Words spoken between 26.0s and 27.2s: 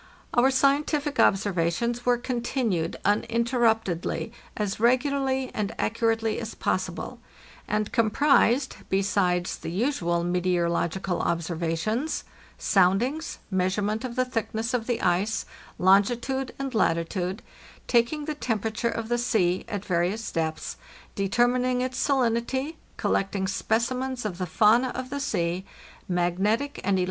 magnetic and elec trical observations, and so forth.